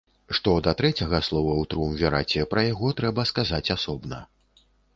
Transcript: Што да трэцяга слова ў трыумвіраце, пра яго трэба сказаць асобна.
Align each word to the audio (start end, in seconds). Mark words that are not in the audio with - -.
Што 0.35 0.53
да 0.67 0.71
трэцяга 0.79 1.19
слова 1.27 1.51
ў 1.57 1.63
трыумвіраце, 1.75 2.47
пра 2.55 2.65
яго 2.71 2.87
трэба 3.03 3.29
сказаць 3.35 3.65
асобна. 3.77 4.19